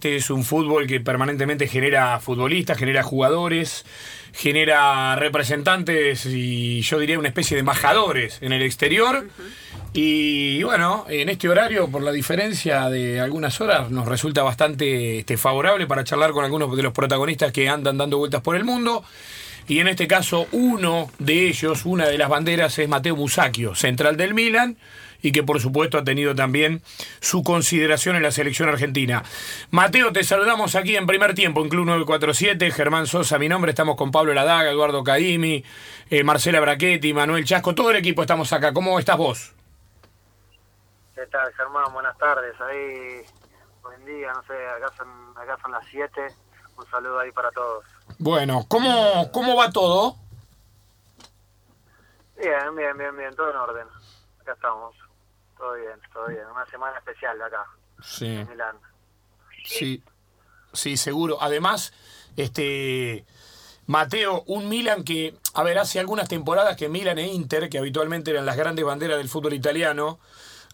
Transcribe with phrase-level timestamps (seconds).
[0.00, 3.84] Este es un fútbol que permanentemente genera futbolistas, genera jugadores,
[4.32, 9.28] genera representantes y yo diría una especie de embajadores en el exterior.
[9.92, 15.36] Y bueno, en este horario, por la diferencia de algunas horas, nos resulta bastante este,
[15.36, 19.02] favorable para charlar con algunos de los protagonistas que andan dando vueltas por el mundo.
[19.66, 24.16] Y en este caso, uno de ellos, una de las banderas, es Mateo Musacchio, central
[24.16, 24.76] del Milan
[25.22, 26.82] y que por supuesto ha tenido también
[27.20, 29.22] su consideración en la selección argentina.
[29.70, 33.96] Mateo, te saludamos aquí en primer tiempo en Club 947, Germán Sosa, mi nombre, estamos
[33.96, 35.64] con Pablo Ladaga, Eduardo Caimi,
[36.10, 38.72] eh, Marcela Brachetti, Manuel Chasco, todo el equipo estamos acá.
[38.72, 39.54] ¿Cómo estás vos?
[41.14, 41.92] ¿Qué tal, Germán?
[41.92, 42.54] Buenas tardes.
[42.60, 43.22] Ahí,
[43.82, 46.20] buen día, no sé, acá son, acá son las 7.
[46.76, 47.84] Un saludo ahí para todos.
[48.18, 50.16] Bueno, ¿cómo, cómo va todo?
[52.36, 53.86] Bien, bien, bien, bien, todo en orden.
[54.40, 54.94] Acá estamos.
[55.58, 56.46] Todo bien, todo bien.
[56.54, 57.66] Una semana especial de acá.
[58.02, 58.26] Sí.
[58.26, 58.76] En Milán.
[59.64, 60.02] Sí,
[60.72, 61.38] sí, seguro.
[61.40, 61.92] Además,
[62.36, 63.26] este
[63.86, 68.30] Mateo, un Milan que, a ver, hace algunas temporadas que Milan e Inter, que habitualmente
[68.30, 70.18] eran las grandes banderas del fútbol italiano,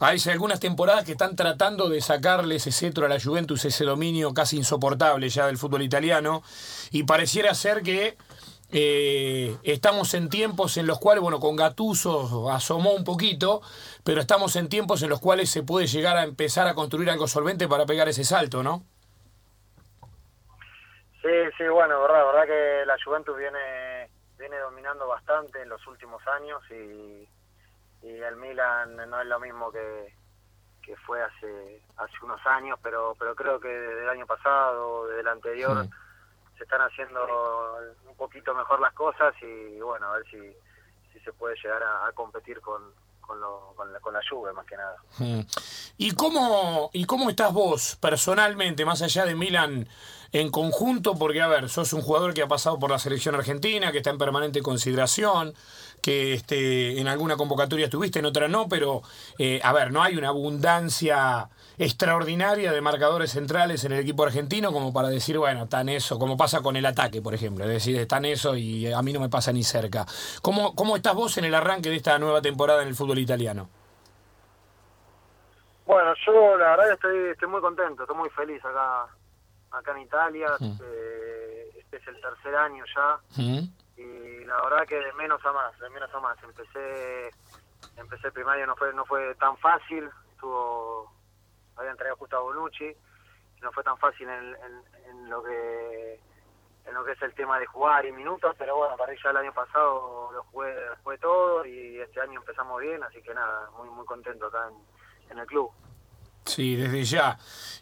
[0.00, 4.34] hace algunas temporadas que están tratando de sacarle ese cetro a la Juventus, ese dominio
[4.34, 6.42] casi insoportable ya del fútbol italiano,
[6.90, 8.18] y pareciera ser que
[8.76, 13.62] eh, estamos en tiempos en los cuales, bueno, con Gatuso asomó un poquito,
[14.02, 17.28] pero estamos en tiempos en los cuales se puede llegar a empezar a construir algo
[17.28, 18.82] solvente para pegar ese salto, ¿no?
[21.22, 26.20] Sí, sí, bueno, verdad, verdad que la Juventus viene viene dominando bastante en los últimos
[26.26, 27.28] años y,
[28.02, 30.12] y el Milan no es lo mismo que,
[30.82, 35.20] que fue hace hace unos años, pero pero creo que desde el año pasado, desde
[35.20, 35.90] el anterior, Sí.
[36.56, 37.20] Se están haciendo
[38.08, 40.38] un poquito mejor las cosas y bueno, a ver si,
[41.12, 42.82] si se puede llegar a, a competir con,
[43.20, 44.96] con, lo, con, la, con la Juve más que nada.
[45.18, 45.40] Mm.
[45.98, 49.88] ¿Y cómo, ¿Y cómo estás vos personalmente, más allá de Milan
[50.32, 51.14] en conjunto?
[51.16, 54.10] Porque, a ver, sos un jugador que ha pasado por la selección argentina, que está
[54.10, 55.54] en permanente consideración,
[56.02, 59.02] que este, en alguna convocatoria estuviste, en otra no, pero,
[59.38, 61.48] eh, a ver, no hay una abundancia
[61.78, 66.36] extraordinaria de marcadores centrales en el equipo argentino como para decir, bueno, están eso, como
[66.36, 69.28] pasa con el ataque, por ejemplo, es decir, están eso y a mí no me
[69.28, 70.06] pasa ni cerca.
[70.42, 73.68] ¿Cómo, cómo estás vos en el arranque de esta nueva temporada en el fútbol italiano?
[75.86, 79.06] Bueno, yo la verdad estoy, estoy muy contento, estoy muy feliz acá
[79.78, 80.48] acá en Italia.
[80.58, 80.78] Mm.
[80.82, 83.68] eh, este es el tercer año ya ¿Mm?
[83.96, 86.36] y la verdad que de menos a más, de menos a más.
[86.42, 87.30] Empecé
[87.96, 91.12] empecé el primario no fue no fue tan fácil, estuvo
[91.76, 92.94] había entregado justo a Bonucci,
[93.62, 96.20] no fue tan fácil en, lo que
[96.86, 99.38] en lo que es el tema de jugar y minutos, pero bueno, para ya el
[99.38, 103.88] año pasado lo jugué, jugué todo y este año empezamos bien, así que nada, muy
[103.88, 105.70] muy contento acá en, en el club.
[106.44, 107.38] Sí, desde ya.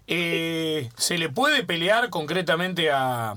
[0.06, 3.34] Eh, ¿Se le puede pelear concretamente a,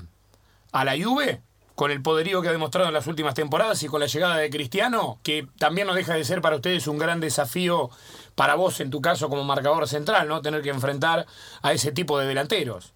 [0.72, 1.42] a la Juve
[1.76, 4.48] con el poderío que ha demostrado en las últimas temporadas y con la llegada de
[4.48, 7.90] Cristiano, que también no deja de ser para ustedes un gran desafío
[8.34, 10.40] para vos, en tu caso, como marcador central, ¿no?
[10.40, 11.26] Tener que enfrentar
[11.62, 12.94] a ese tipo de delanteros.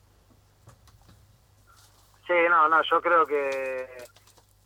[2.26, 3.86] Sí, no, no, yo creo que,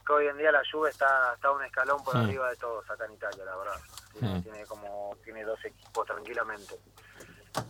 [0.07, 3.07] que hoy en día la Juve está, está un escalón por arriba de todos acá
[3.07, 4.43] en Italia, la verdad.
[4.43, 6.77] Tiene, como tiene dos equipos tranquilamente.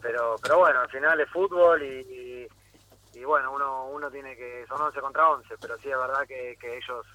[0.02, 2.48] Pero pero bueno, al final es fútbol y, y,
[3.14, 6.56] y bueno, uno uno tiene que son 11 contra 11, pero sí es verdad que,
[6.60, 7.06] que ellos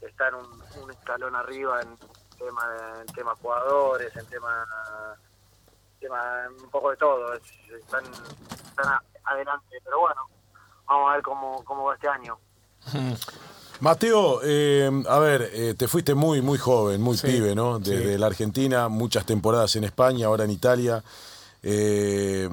[0.00, 0.46] están un,
[0.82, 1.96] un escalón arriba en
[2.38, 4.66] tema en tema jugadores, en tema
[6.00, 6.20] tema
[6.62, 7.42] un poco de todo, es-
[7.80, 10.20] están están a- adelante, pero bueno,
[10.86, 12.38] vamos a ver cómo cómo va este año.
[13.80, 17.78] Mateo, eh, a ver, eh, te fuiste muy, muy joven, muy Sí, pibe, ¿no?
[17.78, 18.18] Desde sí.
[18.18, 21.02] la Argentina, muchas temporadas en España, ahora en Italia.
[21.62, 22.48] Eh,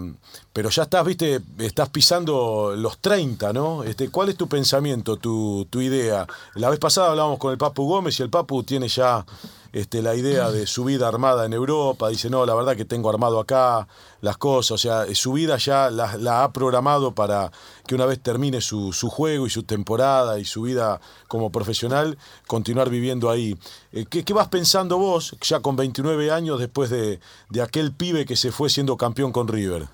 [0.52, 3.84] pero ya estás, viste, estás pisando los 30, ¿no?
[3.84, 6.26] Este, ¿Cuál es tu pensamiento, tu, tu idea?
[6.56, 9.26] La vez pasada hablábamos con el Papu Gómez y el Papu tiene ya
[9.76, 12.08] este, la idea de su vida armada en Europa.
[12.08, 13.86] Dice, no, la verdad que tengo armado acá
[14.22, 14.72] las cosas.
[14.72, 17.52] O sea, su vida ya la, la ha programado para
[17.86, 22.18] que una vez termine su, su juego y su temporada y su vida como profesional,
[22.48, 23.58] continuar viviendo ahí.
[23.92, 27.20] Eh, ¿qué, qué vas pensando vos, ya con 29 años, después de,
[27.50, 29.88] de aquel pibe que se fue siendo campeón con River?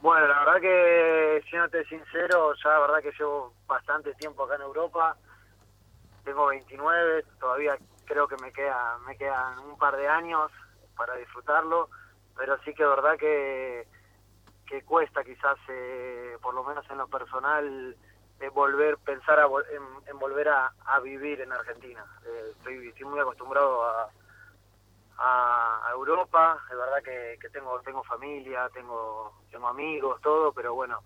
[0.00, 4.62] Bueno, la verdad que, siéndote sincero, ya la verdad que llevo bastante tiempo acá en
[4.62, 5.16] Europa.
[6.24, 10.50] Tengo 29, todavía creo que me queda me quedan un par de años
[10.96, 11.88] para disfrutarlo,
[12.36, 13.86] pero sí que es verdad que,
[14.66, 17.96] que cuesta quizás, eh, por lo menos en lo personal,
[18.40, 20.72] eh, volver, pensar a en, en volver a,
[21.02, 22.04] vivir en Argentina.
[22.24, 24.08] Eh, estoy, muy acostumbrado a,
[25.18, 26.58] a, Europa.
[26.70, 31.02] Es verdad que, tengo tengo familia, tengo tengo amigos, todo, pero bueno,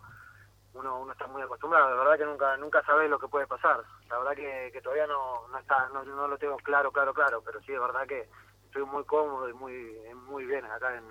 [0.78, 1.90] uno uno está muy acostumbrado.
[1.90, 3.82] La verdad que nunca nunca sabes lo que puede pasar.
[4.08, 7.60] La verdad que, todavía no no está no, no lo tengo claro, claro, claro, pero
[7.62, 8.28] sí es verdad que
[8.66, 11.04] estoy muy cómodo y muy muy bien acá en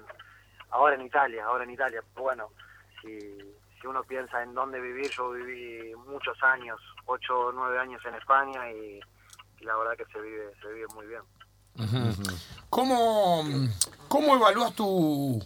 [0.72, 2.04] ahora en Italia, ahora en Italia.
[2.16, 2.50] Bueno,
[3.02, 3.38] si,
[3.80, 8.16] si uno piensa en dónde vivir, yo viví muchos años, ocho o nueve años en
[8.16, 9.00] España y,
[9.62, 11.22] la verdad que se vive se vive muy bien.
[12.70, 13.44] ¿Cómo,
[14.08, 15.42] ¿Cómo evalúas tu,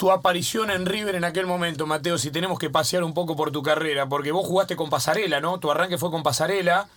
[0.00, 2.16] tu aparición en River en aquel momento, Mateo?
[2.16, 5.60] Si tenemos que pasear un poco por tu carrera, porque vos jugaste con Pasarela, ¿no?
[5.60, 6.88] Tu arranque fue con Pasarela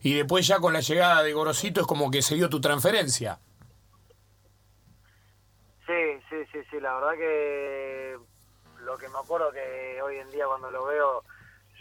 [0.00, 3.40] y después ya con la llegada de Gorosito es como que se dio tu transferencia.
[5.88, 8.16] Sí, sí, sí, sí, la verdad que
[8.84, 11.24] lo que me acuerdo que hoy en día cuando lo veo,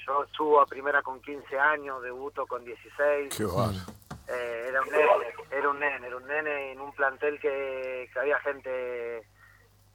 [0.07, 3.37] yo subo a primera con 15 años, debuto con 16.
[3.37, 3.79] Qué bueno.
[4.27, 8.39] Eh, era un nene, era un nene, era un nene en un plantel que, había
[8.39, 9.21] gente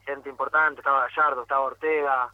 [0.06, 2.32] gente importante, estaba Gallardo, estaba Ortega,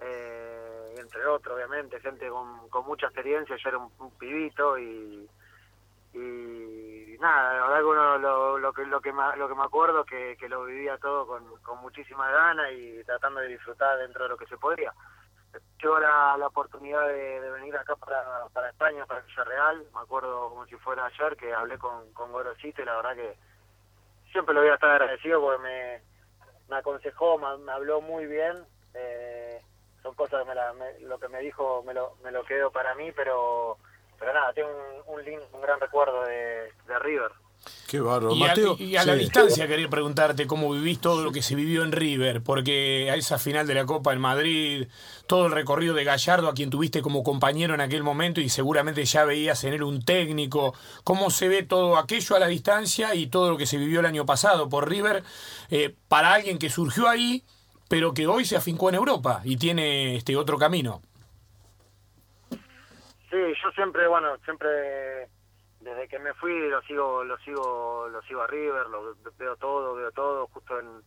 [0.00, 5.28] eh, entre otros obviamente, gente con, mucha experiencia, yo era un, pibito y,
[6.12, 10.04] y nada, la que uno lo, lo, que lo que me, lo que me acuerdo
[10.04, 11.44] que, que lo vivía todo con,
[11.80, 14.92] muchísima gana y tratando de disfrutar dentro de lo que se podía
[15.78, 19.84] tuve la, la oportunidad de, venir acá para, para España, para Villarreal.
[19.94, 23.36] Me acuerdo como si fuera ayer que hablé con, con Gorosito y la verdad que
[24.32, 26.02] siempre lo voy a estar agradecido porque me,
[26.68, 28.64] me aconsejó, me, habló muy bien.
[28.94, 29.60] Eh,
[30.02, 33.78] son cosas que lo que me dijo me lo, me lo quedo para mí, pero
[34.18, 34.70] pero nada, tengo
[35.06, 37.30] un, un, un gran recuerdo de, de River.
[37.86, 38.34] Qué bárbaro.
[38.34, 41.54] Y Mateo, a, y a la distancia quería preguntarte cómo vivís todo lo que se
[41.54, 44.88] vivió en River, porque a esa final de la Copa en Madrid,
[45.26, 49.04] todo el recorrido de Gallardo, a quien tuviste como compañero en aquel momento y seguramente
[49.04, 50.74] ya veías en él un técnico,
[51.04, 54.06] cómo se ve todo aquello a la distancia y todo lo que se vivió el
[54.06, 55.22] año pasado por River,
[55.70, 57.44] eh, para alguien que surgió ahí,
[57.88, 61.02] pero que hoy se afincó en Europa y tiene este otro camino.
[62.50, 65.28] Sí, yo siempre, bueno, siempre
[65.84, 69.94] desde que me fui lo sigo lo sigo lo sigo a River lo veo todo
[69.94, 71.02] veo todo justo en,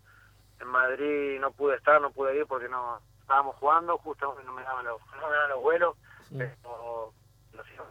[0.59, 4.61] en Madrid no pude estar no pude ir porque no estábamos jugando justo no me
[4.63, 5.97] daban los no me daban los vuelos
[6.29, 7.11] pero
[7.53, 7.85] lo sigo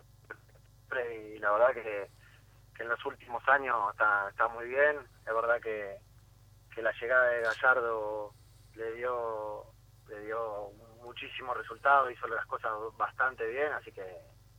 [1.05, 2.09] y la verdad que,
[2.75, 4.97] que en los últimos años está está muy bien.
[5.27, 5.97] Es verdad que
[6.75, 8.33] que la llegada de Gallardo
[8.75, 9.65] le dio
[10.09, 10.71] le dio
[11.03, 14.05] muchísimos resultados hizo las cosas bastante bien así que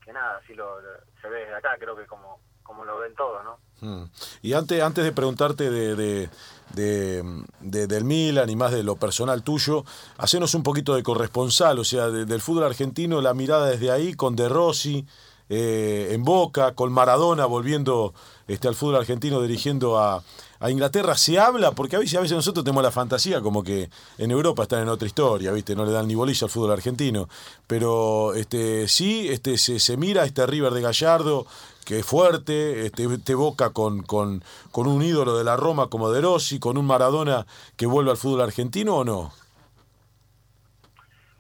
[0.08, 0.78] que nada, así lo,
[1.22, 3.60] se ve desde acá, creo que como, como lo ven todos, ¿no?
[3.82, 4.10] Hmm.
[4.42, 6.30] Y antes, antes de preguntarte de,
[6.74, 9.84] de, del Milan y más de lo personal tuyo,
[10.18, 14.38] hacenos un poquito de corresponsal, o sea, del fútbol argentino, la mirada desde ahí con
[14.38, 15.06] De Rossi,
[15.50, 18.14] eh, en Boca, con Maradona volviendo
[18.48, 20.24] este, al fútbol argentino dirigiendo a,
[20.60, 23.90] a Inglaterra se habla, porque a veces, a veces nosotros tenemos la fantasía como que
[24.18, 25.76] en Europa están en otra historia, ¿viste?
[25.76, 27.28] No le dan ni bolilla al fútbol argentino.
[27.68, 31.46] Pero este, sí, este, se, mira este River de Gallardo,
[31.86, 36.12] que es fuerte, este, te boca con, con, con, un ídolo de la Roma como
[36.12, 37.46] De Rossi, con un Maradona
[37.78, 39.32] que vuelve al fútbol argentino o no?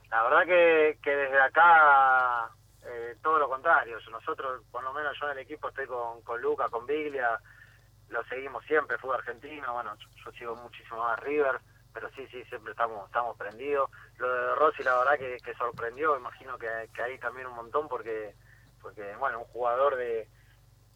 [0.09, 2.49] La verdad que, que desde acá
[2.87, 3.97] eh, todo lo contrario.
[4.11, 7.39] Nosotros, por lo menos yo en el equipo estoy con, con Luca, con Biglia,
[8.09, 11.59] lo seguimos siempre, fútbol argentino, bueno, yo, sigo muchísimo más River,
[11.93, 13.89] pero sí, sí, siempre estamos estamos prendidos.
[14.17, 17.87] Lo de Rossi, la verdad que, que sorprendió, imagino que, que ahí también un montón,
[17.87, 18.33] porque,
[18.81, 20.27] porque bueno, un jugador de,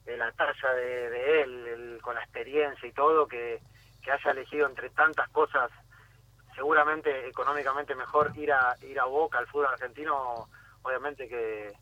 [0.06, 3.60] de la talla de, él, con la experiencia y todo, que,
[4.04, 5.72] que haya elegido entre tantas cosas,
[6.56, 10.48] seguramente económicamente mejor ir a, ir a Boca al fútbol argentino,
[10.84, 11.74] obviamente que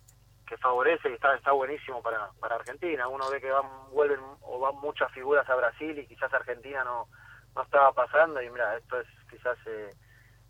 [0.50, 3.08] que favorece y está está buenísimo para, para Argentina.
[3.08, 7.08] Uno ve que van, vuelven o van muchas figuras a Brasil y quizás Argentina no,
[7.56, 9.94] no estaba pasando y mira, esto es quizás eh,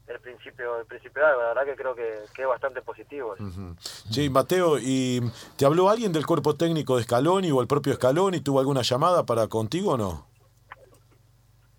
[0.08, 1.42] el principio el principio de algo.
[1.42, 3.36] La verdad que creo que, que es bastante positivo.
[3.82, 5.22] Sí, Mateo, ¿y
[5.58, 8.40] te habló alguien del cuerpo técnico de Scaloni o el propio Scaloni?
[8.40, 10.28] ¿Tuvo alguna llamada para contigo o no?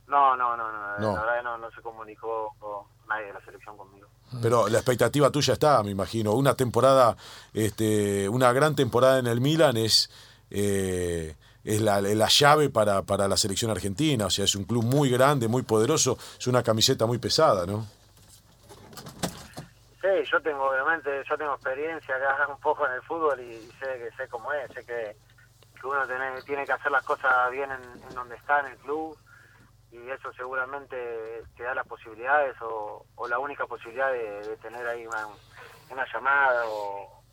[0.08, 1.14] No, no, no, no, no.
[1.14, 2.52] la verdad no, no se comunicó
[3.08, 4.09] nadie de la selección conmigo.
[4.42, 6.32] Pero la expectativa tuya está, me imagino.
[6.34, 7.16] Una temporada,
[7.52, 10.08] este, una gran temporada en el Milan es,
[10.50, 11.34] eh,
[11.64, 14.26] es la, la, llave para, para la selección argentina.
[14.26, 16.16] O sea, es un club muy grande, muy poderoso.
[16.38, 17.86] Es una camiseta muy pesada, ¿no?
[20.00, 23.98] Sí, yo tengo, obviamente, yo tengo experiencia acá un poco en el fútbol y, sé
[23.98, 24.70] que sé cómo es.
[24.72, 25.16] Sé que,
[25.80, 28.76] que uno tiene, tiene que hacer las cosas bien en, en donde está en el
[28.78, 29.18] club
[29.90, 35.36] y eso seguramente te da las posibilidades o, la única posibilidad de, tener ahí una,
[36.12, 37.24] llamada o,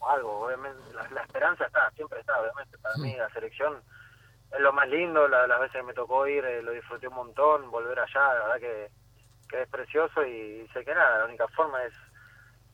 [0.00, 0.46] algo.
[0.46, 2.76] Obviamente, la, esperanza está, siempre está, obviamente.
[2.78, 3.82] Para mí la selección
[4.50, 7.14] es lo más lindo, la- las veces que me tocó ir eh, lo disfruté un
[7.14, 8.90] montón, volver allá, la verdad que,
[9.48, 11.94] que es precioso y sé que nada, la única forma es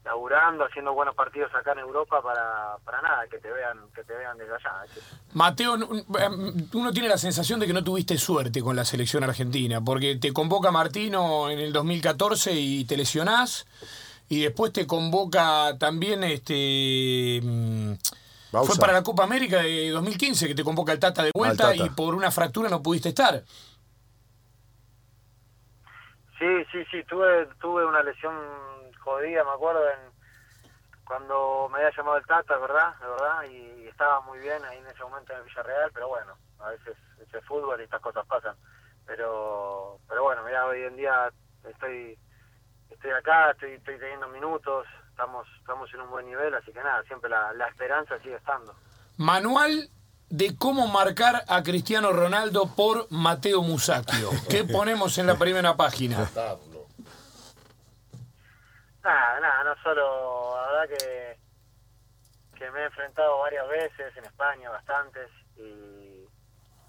[0.04, 4.14] laburando, haciendo buenos partidos acá en Europa para, para nada, que te vean que te
[4.14, 4.84] vean desde allá.
[4.92, 5.00] Que-
[5.34, 6.04] Mateo, n-
[6.72, 10.32] uno tiene la sensación de que no tuviste suerte con la selección argentina, porque te
[10.32, 13.66] convoca Martino en el 2014 y te lesionás,
[14.30, 17.40] y después te convoca también este...
[17.42, 17.92] mm,
[18.50, 18.72] Bausa.
[18.72, 21.84] Fue para la Copa América de 2015 que te convoca el Tata de vuelta Tata.
[21.84, 23.44] y por una fractura no pudiste estar.
[26.38, 28.34] Sí, sí, sí, tuve, tuve una lesión
[29.00, 30.18] jodida, me acuerdo, en,
[31.08, 32.94] cuando me había llamado el Tata, ¿verdad?
[33.00, 36.34] De verdad, y, estaba muy bien ahí en ese momento en el Villarreal, pero bueno,
[36.60, 38.54] a veces ese fútbol y estas cosas pasan.
[39.06, 41.32] Pero pero bueno, mira, hoy en día
[41.64, 42.16] estoy
[42.90, 47.02] estoy acá, estoy, estoy teniendo minutos, estamos estamos en un buen nivel, así que nada,
[47.04, 48.72] siempre la, la esperanza sigue estando.
[49.16, 49.88] Manual
[50.30, 54.30] de cómo marcar a Cristiano Ronaldo por Mateo Musacchio.
[54.48, 56.28] ¿Qué ponemos en la primera página?
[59.02, 61.38] Nada, nada, no solo, la verdad que,
[62.58, 66.26] que me he enfrentado varias veces en España, bastantes, y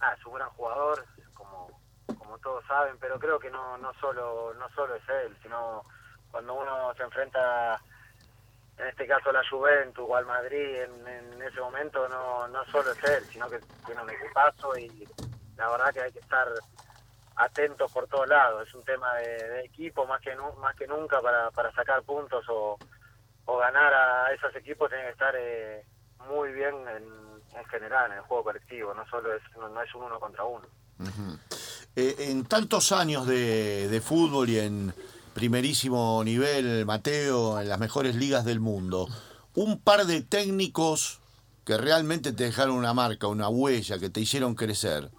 [0.02, 1.70] nada, es un gran jugador, como,
[2.18, 5.86] como todos saben, pero creo que no, no solo, no solo es él, sino
[6.30, 7.80] cuando uno se enfrenta,
[8.80, 13.04] en este caso la Juventus o al Madrid, en, ese momento no, no solo es
[13.04, 15.08] él, sino que tiene un equipazo y
[15.58, 16.48] la verdad que hay que estar
[17.36, 18.68] atentos por todos lados.
[18.68, 22.04] Es un tema de, de equipo más que nu- más que nunca para, para sacar
[22.04, 22.78] puntos o,
[23.46, 25.86] o ganar a esos equipos tiene que estar eh,
[26.28, 28.94] muy bien en, en general en el juego colectivo.
[28.94, 30.66] No solo es no, no es un uno contra uno.
[31.96, 34.94] Eh, en tantos años de, de fútbol y en
[35.40, 39.08] primerísimo nivel, Mateo, en las mejores ligas del mundo,
[39.56, 41.22] un par de técnicos
[41.66, 45.10] que realmente te dejaron una marca, una huella, que te hicieron crecer.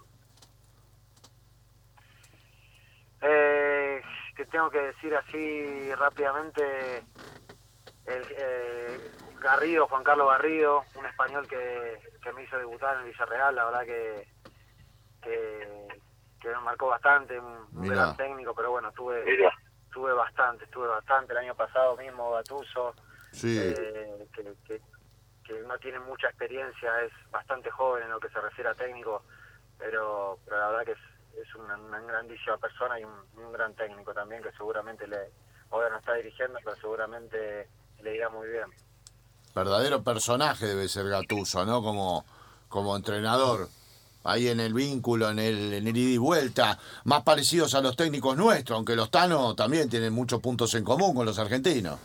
[3.21, 3.99] Eh,
[4.37, 6.99] te tengo que decir así rápidamente
[8.05, 9.11] el, eh,
[9.41, 13.85] Garrido, Juan Carlos Garrido, un español que, que me hizo debutar en Villarreal, la verdad
[13.85, 14.27] que
[15.23, 15.87] que,
[16.39, 19.23] que me marcó bastante, un, gran técnico, pero bueno, tuve
[19.91, 22.95] tuve bastante, tuve bastante el año pasado mismo Gatuso,
[23.31, 23.57] Sí.
[23.59, 24.81] eh, que, que,
[25.43, 29.23] que no tiene mucha experiencia, es bastante joven en lo que se refiere a técnico,
[29.77, 33.73] pero, pero la verdad que es, es una, una grandísima persona y un, un gran
[33.75, 35.31] técnico también que seguramente le,
[35.71, 37.69] ahora no está dirigiendo, pero seguramente
[38.01, 38.65] le irá muy bien.
[39.55, 41.81] Verdadero personaje debe ser Gatuso, ¿no?
[41.81, 42.25] Como,
[42.69, 43.67] como entrenador.
[44.23, 47.95] Ahí en el vínculo, en el, en el ida y vuelta, más parecidos a los
[47.95, 51.99] técnicos nuestros, aunque los Tano también tienen muchos puntos en común con los argentinos.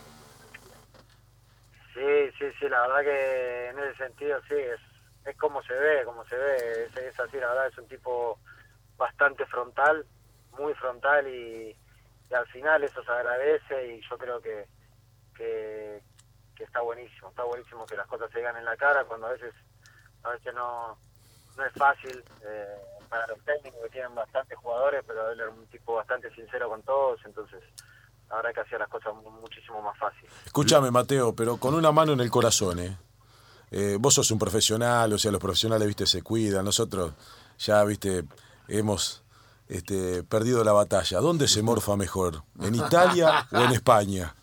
[1.93, 4.79] Sí, sí, sí, la verdad que en ese sentido sí, es,
[5.25, 8.39] es como se ve, como se ve, es, así, la verdad es un tipo
[8.97, 10.05] bastante frontal,
[10.57, 11.75] muy frontal y,
[12.31, 14.67] al final eso se agradece y yo creo que,
[15.33, 16.01] que,
[16.55, 19.31] que está buenísimo, está buenísimo que las cosas se digan en la cara cuando a
[19.31, 19.53] veces,
[20.23, 20.97] a veces no,
[21.57, 22.75] no es fácil eh,
[23.09, 26.81] para los técnicos que tienen bastantes jugadores, pero él era un tipo bastante sincero con
[26.83, 27.61] todos, entonces
[28.29, 30.27] verdad que hacía las cosas mu- muchísimo más fácil.
[30.45, 32.97] Escúchame, Mateo, pero con una mano en el corazón, ¿eh?
[33.71, 36.63] Eh, Vos sos un profesional, o sea, los profesionales, viste, se cuidan.
[36.65, 37.13] Nosotros
[37.59, 38.23] ya, viste,
[38.67, 39.23] hemos
[39.67, 41.19] este, perdido la batalla.
[41.19, 42.43] ¿Dónde se morfa mejor?
[42.61, 44.35] ¿En Italia o en España?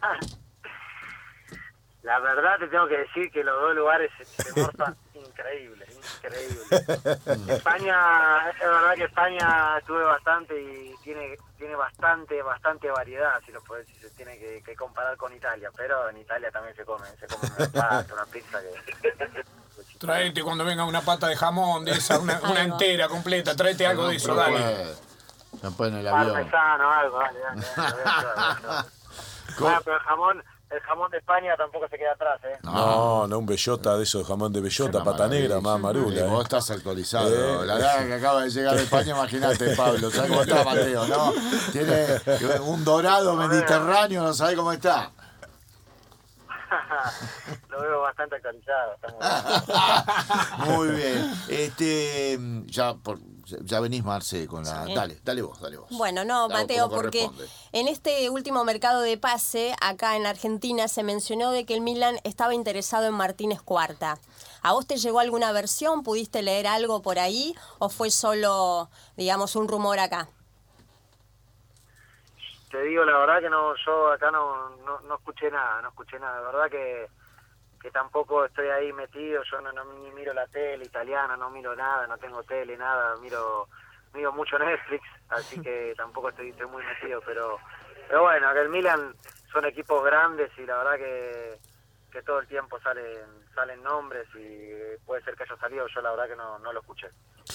[2.10, 5.86] La verdad te tengo que decir que los dos lugares se, morfan increíble,
[6.18, 7.54] increíble.
[7.54, 13.62] España, es verdad que España estuve bastante y tiene tiene bastante bastante variedad, si lo
[13.62, 17.06] puedes, si se tiene que, que comparar con Italia, pero en Italia también se come,
[17.20, 19.44] se come una pasta, una pizza que
[20.00, 24.08] Traete cuando venga una pata de jamón, de esa, una, una entera completa, tráete algo
[24.08, 24.58] de eso, dale.
[24.58, 24.94] puede.
[25.62, 26.32] Después en el avión.
[26.34, 28.88] parmesano, algo, dale, dale, dale, dale, dale.
[29.62, 32.56] Ah, pero el jamón, el jamón de España tampoco se queda atrás, eh.
[32.62, 36.20] No, no, un bellota de esos, jamón de bellota, pata negra, más marula.
[36.20, 36.42] Eh, Vos ¿eh?
[36.44, 37.62] estás actualizado.
[37.62, 37.66] Eh.
[37.66, 40.10] La verdad que acaba de llegar de España, imagínate, Pablo.
[40.10, 41.06] ¿Sabes cómo está Mateo?
[41.08, 41.32] ¿no?
[41.72, 42.20] Tiene
[42.60, 45.10] un dorado mediterráneo, no sabés cómo está.
[47.68, 48.96] Lo veo bastante actualizado.
[50.66, 51.34] Muy bien.
[51.48, 53.18] Este, ya, por,
[53.62, 54.86] ya venís, Marce, con la.
[54.86, 54.94] Sí.
[54.94, 55.88] Dale, dale vos, dale vos.
[55.90, 57.28] Bueno, no, Dale, Mateo, porque
[57.72, 62.18] en este último mercado de pase, acá en Argentina, se mencionó de que el Milan
[62.24, 64.18] estaba interesado en Martínez Cuarta.
[64.62, 66.02] ¿A vos te llegó alguna versión?
[66.02, 67.54] ¿Pudiste leer algo por ahí?
[67.78, 70.28] ¿O fue solo, digamos, un rumor acá?
[72.70, 76.18] te digo la verdad que no yo acá no, no, no escuché nada no escuché
[76.18, 77.10] nada de verdad que
[77.80, 81.74] que tampoco estoy ahí metido, yo no, no ni miro la tele italiana, no miro
[81.74, 83.68] nada, no tengo tele, nada, miro
[84.12, 87.58] miro mucho Netflix, así que tampoco estoy, estoy muy metido, pero
[88.08, 89.14] pero bueno, que el Milan
[89.52, 91.58] son equipos grandes y la verdad que,
[92.10, 96.10] que todo el tiempo salen salen nombres y puede ser que haya salido, yo la
[96.10, 97.08] verdad que no, no lo escuché.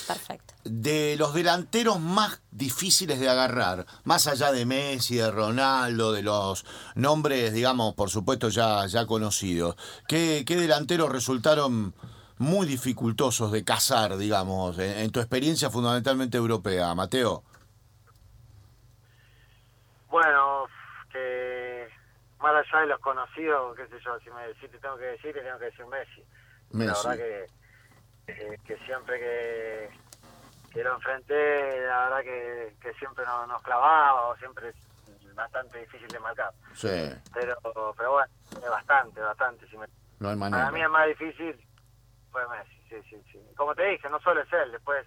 [0.07, 0.53] Perfecto.
[0.63, 6.65] De los delanteros más difíciles de agarrar, más allá de Messi, de Ronaldo, de los
[6.95, 9.75] nombres, digamos, por supuesto ya, ya conocidos,
[10.07, 11.93] ¿qué, qué delanteros resultaron
[12.37, 17.43] muy dificultosos de cazar, digamos, en, en tu experiencia fundamentalmente europea, Mateo?
[20.09, 20.65] Bueno,
[22.45, 25.33] más allá de los conocidos, qué sé yo, si, me, si te tengo que decir,
[25.33, 26.21] te tengo que decir Messi.
[26.71, 27.07] La Messi.
[27.07, 29.89] verdad que, que, que siempre que,
[30.71, 34.75] que lo enfrenté, la verdad que, que siempre nos, nos clavaba o siempre es
[35.35, 36.51] bastante difícil de marcar.
[36.75, 36.87] Sí,
[37.33, 37.57] Pero,
[37.97, 39.67] pero bueno, es bastante, bastante.
[39.67, 39.87] Si me-
[40.19, 41.59] no hay para mí es más difícil
[42.31, 43.39] fue Messi, sí, sí, sí.
[43.55, 45.05] Como te dije, no solo es él, después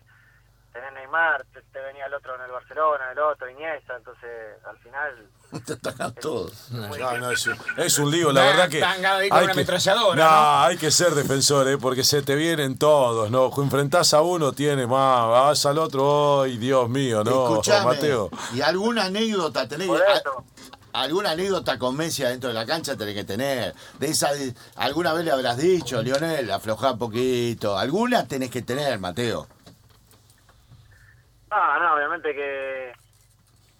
[0.79, 4.31] tenés Neymar, te, te venía el otro en el Barcelona, el otro Iniesta, entonces
[4.69, 5.29] al final
[5.67, 6.53] Te atacan todos.
[6.53, 7.21] es muy No, difícil.
[7.21, 8.83] no, es, un- es un lío, la Nah, verdad que.
[9.31, 10.61] una que, ametralladora, no, ¿no?
[10.65, 11.79] hay que ser defensor, ¿eh?
[11.79, 13.51] porque se te vienen todos, ¿no?
[13.57, 17.49] Enfrentás a uno, tiene más, vas al otro, ¡ay, Dios mío, no!
[17.51, 18.31] Escuchame, Mateo.
[18.55, 19.89] ¿y alguna anécdota tenés?
[19.89, 20.45] Por eso.
[20.93, 23.75] a- ¿Alguna anécdota con Messi adentro de la cancha tenés que tener?
[24.01, 24.31] De esa,
[24.77, 27.79] ¿Alguna vez le habrás dicho, Lionel, aflojá un poquito?
[27.79, 29.47] ¿Alguna tenés que tener, Mateo?
[31.51, 32.93] No, no, obviamente que,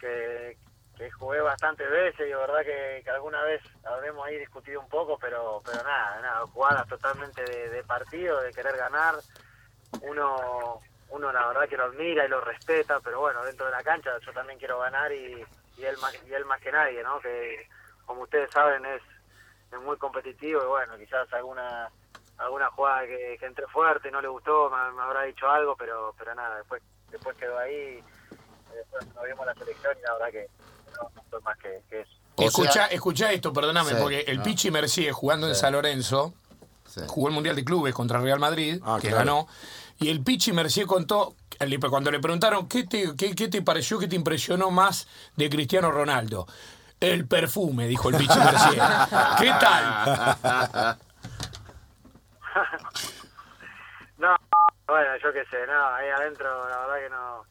[0.01, 0.57] que,
[1.13, 5.19] jugué bastantes veces y la verdad que, que alguna vez habremos ahí discutido un poco,
[5.19, 9.15] pero pero nada, nada, jugadas totalmente de, partido, de querer ganar.
[10.03, 13.83] Uno uno la verdad que lo admira y lo respeta, pero bueno, dentro de la
[13.83, 15.45] cancha yo también quiero ganar y,
[15.77, 17.21] y él más y él más que nadie, ¿no?
[17.21, 17.69] Que
[18.07, 19.03] como ustedes saben es,
[19.73, 21.91] es muy competitivo y bueno, quizás alguna
[22.39, 26.15] alguna jugada que, que entré fuerte no le gustó, me, me habrá dicho algo, pero
[26.19, 28.03] pero nada, después después quedó ahí,
[28.75, 30.49] después nos vimos la selección y la verdad que
[30.97, 32.11] no, no fue más que, que eso.
[32.37, 34.43] O Escucha, escucha esto, perdóname, Sí, porque el no.
[34.45, 36.35] Pichi Mercier jugando en San Lorenzo,
[36.87, 37.01] Sí.
[37.07, 39.19] jugó el Mundial de Clubes contra Real Madrid, Ah, que claro.
[39.25, 39.49] ganó,
[39.99, 41.35] y el Pichi Mercier contó,
[41.91, 45.91] cuando le preguntaron qué te, qué, qué te pareció, qué te impresionó más de Cristiano
[45.91, 46.47] Ronaldo.
[47.01, 48.83] El perfume, dijo el Pichi Mercier.
[49.39, 50.99] ¿Qué tal?
[54.89, 57.45] No, bueno, yo qué sé, no, ahí adentro la verdad que no,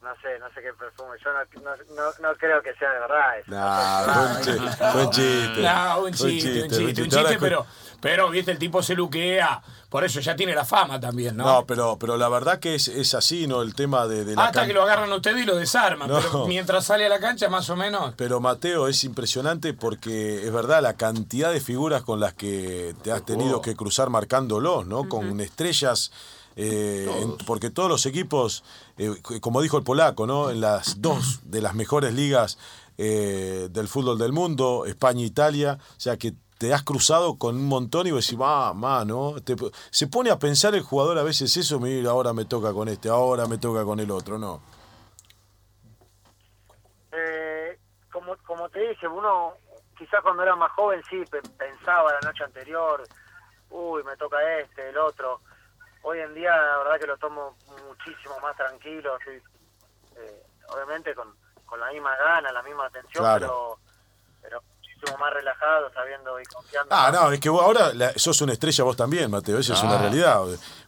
[0.00, 3.00] no sé, no sé qué perfume, yo no, no, no, no creo que sea de
[3.00, 3.50] verdad eso.
[3.50, 5.62] Nah, buen chiste.
[5.62, 7.66] No, un chiste, un chiste, un chiste, pero,
[8.00, 11.44] pero, viste, el tipo se luquea, por eso ya tiene la fama también, ¿no?
[11.44, 13.62] No, pero, pero la verdad que es, es así, ¿no?
[13.62, 16.08] El tema de, de la Hasta can- que lo agarran a usted y lo desarman,
[16.08, 16.20] No.
[16.20, 18.14] pero mientras sale a la cancha, más o menos.
[18.16, 23.12] Pero Mateo, es impresionante porque es verdad la cantidad de figuras con las que te
[23.12, 25.08] has tenido que cruzar marcándolos, ¿no?
[25.08, 26.10] Con estrellas,
[26.56, 28.64] eh, en- porque todos los equipos,
[28.98, 30.50] eh, como dijo el polaco, ¿no?
[30.50, 32.58] En las dos de las mejores ligas
[32.98, 37.56] eh, del fútbol del mundo, España e Italia, o sea que te has cruzado con
[37.56, 39.34] un montón y vos decís, ah, ma, ¿no?
[39.42, 39.56] Te-
[39.90, 43.08] se pone a pensar el jugador a veces eso, mira, ahora me toca con este,
[43.08, 44.60] ahora me toca con el otro, ¿no?
[47.12, 47.78] Eh,
[48.12, 49.54] como, como te dije, uno
[49.96, 53.02] quizás cuando era más joven sí pe- pensaba la noche anterior,
[53.70, 55.40] uy, me toca este, el otro.
[56.02, 57.56] Hoy en día la verdad que lo tomo
[57.88, 59.32] muchísimo más tranquilo, sí.
[60.16, 60.42] Eh,
[60.72, 63.78] obviamente con, con la misma gana, la misma atención, Claro.
[64.42, 64.62] pero, pero
[64.96, 66.88] muchísimo más relajado, sabiendo y confiando.
[66.94, 69.82] Ah, no, es que vos ahora la- sos una estrella vos también, Mateo, esa es
[69.82, 70.02] una Ah.
[70.02, 70.40] realidad.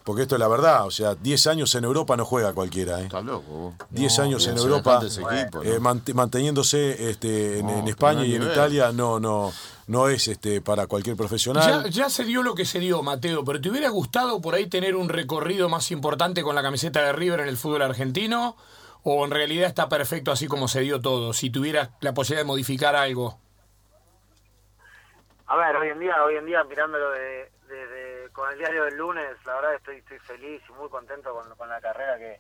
[0.04, 3.04] Porque esto es la verdad, o sea, 10 años en Europa no juega cualquiera, ¿eh?
[3.04, 3.42] Estás loco.
[3.52, 3.74] vos.
[3.90, 5.80] 10 años en Europa, equipo, eh, ¿no?
[5.80, 8.52] mant- manteniéndose este, en, No, en España y en nivel.
[8.54, 9.52] Italia, no, no,
[9.86, 11.90] no es este, para cualquier Ya, profesional.
[11.90, 14.96] ya se dio lo que se dio, Mateo, pero ¿te hubiera gustado por ahí tener
[14.96, 18.56] un recorrido más importante con la camiseta de River en el fútbol argentino?
[19.02, 21.32] ¿O en realidad está perfecto así como se dio todo?
[21.34, 23.38] Si tuvieras la posibilidad de modificar algo.
[25.50, 28.98] A ver, hoy en día, hoy en día mirándolo de, de- con el diario del
[28.98, 32.36] lunes, la verdad estoy, estoy feliz y muy contento con, la carrera que,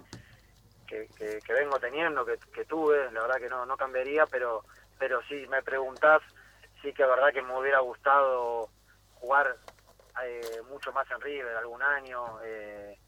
[1.16, 4.62] que, vengo teniendo, que, que tuve, la verdad que no, no cambiaría, pero,
[4.98, 6.20] pero si me preguntás,
[6.82, 8.68] sí que es verdad que me hubiera gustado
[9.14, 9.56] jugar
[10.22, 12.98] eh, mucho más en River algún año, eh,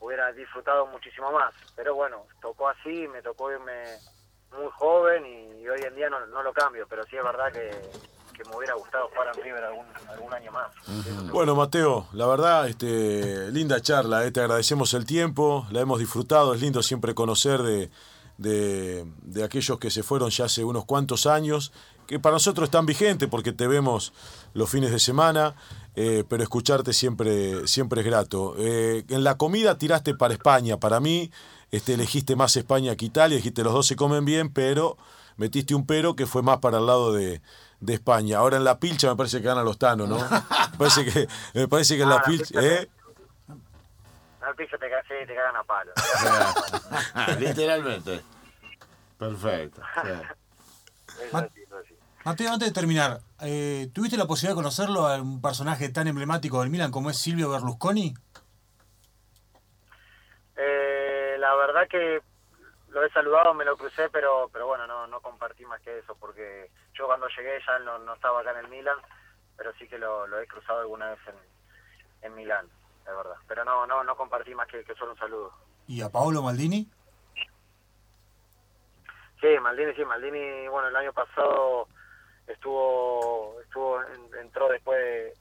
[0.00, 3.84] hubiera disfrutado muchísimo más, pero bueno, tocó así, me tocó irme
[4.50, 7.70] muy joven y, hoy en día no, no lo cambio, pero sí es verdad que,
[8.42, 10.72] que me hubiera gustado jugar en River algún, algún año más.
[11.32, 16.54] Bueno, Mateo, la verdad, este, linda charla, eh, te agradecemos el tiempo, la hemos disfrutado,
[16.54, 17.90] es lindo siempre conocer de,
[18.38, 21.72] de, de aquellos que se fueron ya hace unos cuantos años,
[22.06, 24.12] que para nosotros están vigentes porque te vemos
[24.54, 25.54] los fines de semana,
[25.94, 28.54] eh, pero escucharte siempre, siempre es grato.
[28.58, 31.30] Eh, en la comida tiraste para España, para mí
[31.70, 34.96] este, elegiste más España que Italia, dijiste los dos se comen bien, pero
[35.36, 37.40] metiste un pero que fue más para el lado de,
[37.80, 38.38] de España.
[38.38, 40.18] Ahora en la pilcha me parece que ganan los tanos, ¿no?
[40.18, 42.46] Me parece que, me parece que en Ah, la la pilcha...
[42.60, 42.88] pilcha ¿eh?
[44.40, 45.92] Al piso te, sí, te cagan a palo.
[47.38, 48.22] Literalmente.
[49.16, 49.80] Perfecto.
[50.02, 51.94] sí.
[52.24, 56.60] Mateo, antes de terminar, eh, ¿tuviste la posibilidad de conocerlo a un personaje tan emblemático
[56.60, 58.14] del Milan como es Silvio Berlusconi?
[60.56, 62.20] Eh, la verdad que
[62.92, 66.14] lo he saludado, me lo crucé, pero pero bueno, no, no compartí más que eso,
[66.16, 68.98] porque yo cuando llegué ya no, no estaba acá en el Milan,
[69.56, 71.34] pero sí que lo, lo he cruzado alguna vez en,
[72.26, 72.66] en Milán,
[73.00, 73.36] es verdad.
[73.48, 75.52] Pero no no no compartí más que, que solo un saludo.
[75.86, 76.88] ¿Y a Paolo Maldini?
[79.40, 81.88] Sí, Maldini, sí, Maldini, bueno, el año pasado
[82.46, 85.34] estuvo, estuvo en- entró después de,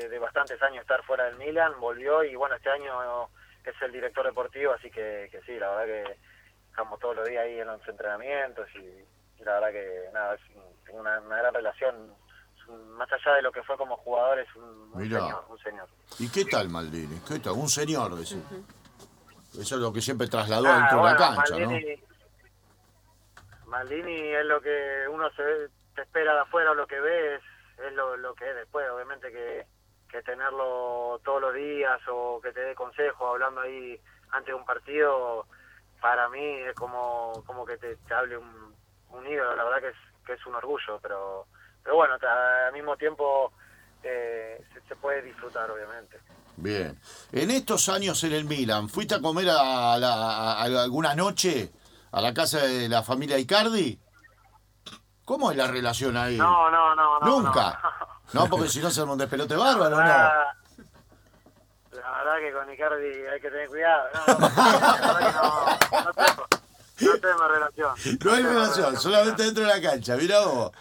[0.00, 3.28] de- de bastantes años estar fuera del Milan, volvió y bueno, este año
[3.64, 6.18] es el director deportivo, así que, que sí, la verdad que
[6.76, 8.80] estamos todos los días ahí en los entrenamientos y,
[9.40, 10.40] y la verdad que nada, es
[10.92, 12.14] una, una gran relación,
[12.68, 14.62] un- más allá de lo que fue como jugador, es un,
[14.92, 15.20] un Mirá.
[15.20, 15.88] señor, un señor.
[16.18, 17.18] ¿Y qué tal Maldini?
[17.26, 17.54] ¿Qué tal?
[17.54, 18.42] Un señor, decir.
[19.58, 21.70] Eso es lo que siempre trasladó Ah, dentro de la cancha, ¿no?
[21.70, 22.02] Maldini,
[23.64, 27.42] Maldini es lo que uno se ve- te espera de afuera, lo que ve es,
[27.86, 29.66] es lo, lo que es después, obviamente que,
[30.10, 33.98] que tenerlo todos los días o que te dé consejos hablando ahí
[34.32, 35.46] antes de un partido,
[36.06, 38.74] para mí es como, como que te, te hable un,
[39.10, 41.46] un ídolo, la verdad que es, que es un orgullo, pero,
[41.82, 43.52] pero bueno, al mismo tiempo
[44.04, 46.20] eh, se, se puede disfrutar, obviamente.
[46.58, 46.96] Bien.
[47.32, 51.72] En estos años en el Milan, ¿fuiste a comer a, la- a- alguna noche
[52.12, 53.98] a la casa de la familia Icardi?
[55.24, 56.36] ¿Cómo es la relación ahí?
[56.38, 57.26] No, no, no, no.
[57.26, 57.80] Nunca.
[57.82, 58.06] no.
[58.32, 60.04] No, porque si no se un despelote bárbaro, ¿no?
[62.26, 64.08] Verdad que con Icardi hay que tener cuidado.
[64.26, 64.48] No, no,
[65.30, 66.46] no, no tengo,
[67.00, 67.94] no tengo relación.
[68.24, 70.16] No hay relación, solamente dentro de la cancha.
[70.16, 70.72] Mirá vos.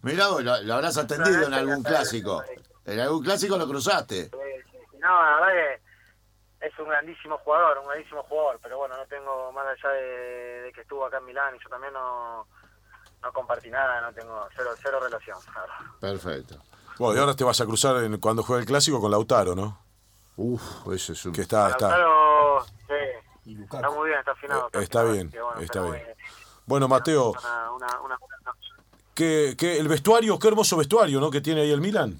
[0.00, 2.42] Mirá vos, lo, lo habrás atendido en algún clásico.
[2.86, 4.30] En algún clásico lo cruzaste.
[4.98, 5.48] No, la verdad
[6.60, 10.02] que es un grandísimo jugador, un grandísimo jugador, pero bueno, no tengo más allá de,
[10.62, 12.46] de que estuvo acá en Milán y yo también no,
[13.22, 15.36] no compartí nada, no tengo cero, cero relación.
[16.00, 16.56] Perfecto.
[16.98, 19.83] Bueno, y ahora te vas a cruzar en- cuando juegue el clásico con Lautaro, ¿no?
[20.36, 21.32] Uf, ese es un...
[21.32, 21.88] Que está, está.
[21.96, 24.66] Lautaro, sí, Y está muy bien, está afinado.
[24.72, 26.02] Eh, está afinado, bien, que bueno, está bien.
[26.66, 28.68] Bueno, Mateo, Una, una, una buena noche.
[29.14, 31.30] que, que el vestuario, qué hermoso vestuario, ¿no?
[31.30, 32.18] Que tiene ahí el Milan.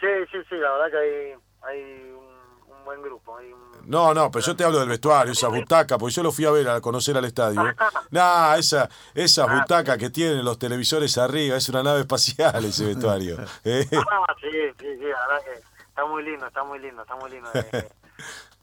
[0.00, 3.36] Sí, sí, sí, la verdad que hay, hay un, un buen grupo.
[3.36, 3.68] Hay un...
[3.88, 6.50] No, no, pero yo te hablo del vestuario, esa butaca, porque yo lo fui a
[6.50, 7.62] ver, a conocer al estadio.
[8.10, 13.36] Nah, esa, esa butaca que tienen los televisores arriba, es una nave espacial ese vestuario.
[13.64, 13.86] ¿eh?
[13.92, 14.48] Ah, sí,
[14.78, 17.50] sí, sí, la verdad que está muy lindo, está muy lindo, está muy lindo.
[17.54, 17.88] eh,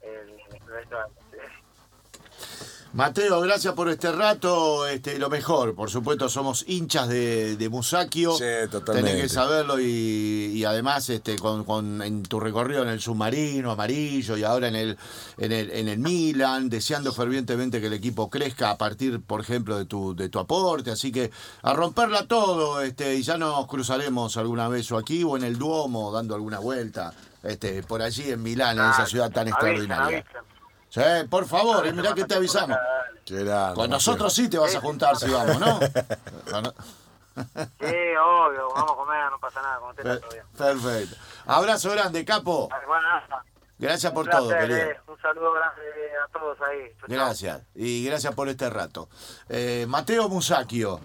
[0.00, 1.25] el.
[2.96, 4.86] Mateo, gracias por este rato.
[4.86, 8.32] Este, lo mejor, por supuesto, somos hinchas de, de Musakio.
[8.38, 9.10] Sí, totalmente.
[9.10, 9.84] Tenés que saberlo y,
[10.54, 14.76] y además este, con, con- en tu recorrido en el submarino amarillo y ahora en
[14.76, 14.96] el,
[15.36, 19.76] en el, en el Milan, deseando fervientemente que el equipo crezca a partir, por ejemplo,
[19.76, 20.90] de tu, de tu aporte.
[20.90, 21.30] Así que
[21.62, 25.58] a romperla todo este, y ya nos cruzaremos alguna vez o aquí o en el
[25.58, 27.12] Duomo dando alguna vuelta.
[27.42, 30.24] Este, por allí en Milán, en esa ciudad tan extraordinaria.
[30.96, 32.76] Sí, por favor, eh, mirá que te avisamos.
[33.28, 35.78] Grande, Con nosotros sí te vas a juntar si vamos, ¿no?
[37.36, 40.44] Sí, obvio, vamos a comer, no pasa nada, con usted está todo bien.
[40.56, 41.16] Perfecto.
[41.44, 42.70] Abrazo grande, capo.
[42.86, 43.44] Bueno, nada,
[43.78, 44.78] Gracias por todo, querido.
[44.78, 45.82] eh, Un saludo grande
[46.24, 46.90] a todos ahí.
[47.08, 47.60] Gracias.
[47.74, 49.10] Y gracias por este rato.
[49.50, 50.98] Eh, Mateo Musacchio,